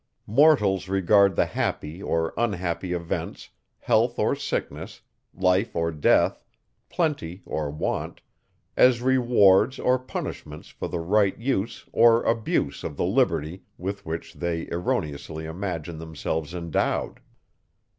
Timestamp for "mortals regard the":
0.25-1.45